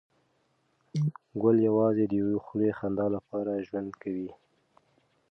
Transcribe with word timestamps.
ګل 1.41 1.57
یوازې 1.67 2.03
د 2.07 2.13
یوې 2.21 2.37
خولې 2.45 2.71
خندا 2.77 3.07
لپاره 3.15 3.63
ژوند 3.67 3.89
کوي. 4.01 4.29